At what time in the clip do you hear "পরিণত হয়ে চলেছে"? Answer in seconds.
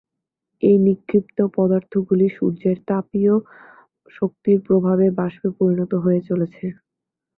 5.57-6.65